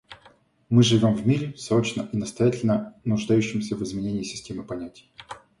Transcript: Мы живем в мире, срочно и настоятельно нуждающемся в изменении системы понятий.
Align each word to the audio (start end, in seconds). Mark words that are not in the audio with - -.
Мы 0.67 0.81
живем 0.81 1.13
в 1.13 1.27
мире, 1.27 1.55
срочно 1.57 2.09
и 2.11 2.17
настоятельно 2.17 2.95
нуждающемся 3.05 3.75
в 3.75 3.83
изменении 3.83 4.23
системы 4.23 4.63
понятий. 4.63 5.11